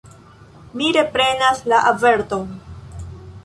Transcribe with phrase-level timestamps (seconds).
[0.79, 2.51] Mi reprenas la averton.